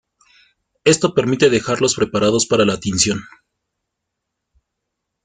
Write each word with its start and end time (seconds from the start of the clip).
Esto 0.83 1.13
permite 1.13 1.51
dejarlos 1.51 1.93
preparados 1.93 2.47
para 2.47 2.65
la 2.65 2.79
tinción. 2.79 3.21